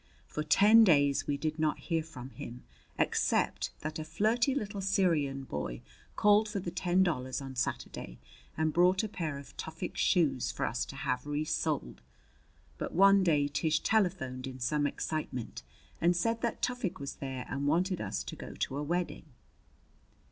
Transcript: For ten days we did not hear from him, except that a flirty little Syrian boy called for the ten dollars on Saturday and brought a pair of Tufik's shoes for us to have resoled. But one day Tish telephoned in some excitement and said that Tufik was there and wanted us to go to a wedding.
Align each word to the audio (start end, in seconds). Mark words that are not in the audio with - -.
For 0.25 0.41
ten 0.41 0.83
days 0.83 1.27
we 1.27 1.37
did 1.37 1.59
not 1.59 1.77
hear 1.77 2.01
from 2.01 2.31
him, 2.31 2.63
except 2.97 3.69
that 3.81 3.99
a 3.99 4.03
flirty 4.03 4.55
little 4.55 4.81
Syrian 4.81 5.43
boy 5.43 5.83
called 6.15 6.49
for 6.49 6.59
the 6.59 6.71
ten 6.71 7.03
dollars 7.03 7.39
on 7.39 7.53
Saturday 7.55 8.17
and 8.57 8.73
brought 8.73 9.03
a 9.03 9.07
pair 9.07 9.37
of 9.37 9.55
Tufik's 9.57 10.01
shoes 10.01 10.51
for 10.51 10.65
us 10.65 10.85
to 10.85 10.95
have 10.95 11.27
resoled. 11.27 12.01
But 12.79 12.95
one 12.95 13.23
day 13.23 13.47
Tish 13.47 13.81
telephoned 13.81 14.47
in 14.47 14.57
some 14.59 14.87
excitement 14.87 15.61
and 16.01 16.15
said 16.15 16.41
that 16.41 16.63
Tufik 16.63 16.99
was 16.99 17.17
there 17.17 17.45
and 17.47 17.67
wanted 17.67 18.01
us 18.01 18.23
to 18.23 18.35
go 18.35 18.55
to 18.55 18.77
a 18.77 18.83
wedding. 18.83 19.25